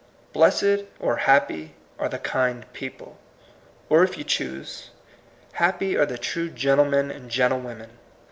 Blessed, 0.33 0.85
or 0.99 1.17
happy, 1.17 1.75
are 1.99 2.09
the 2.09 2.17
kind 2.17 2.65
people; 2.73 3.19
or, 3.87 4.01
if 4.03 4.17
you 4.17 4.23
choose, 4.23 4.89
Happy 5.53 5.95
are 5.95 6.07
the 6.07 6.17
true 6.17 6.49
gentlemen 6.49 7.11
and 7.11 7.29
gentlewomen. 7.29 7.91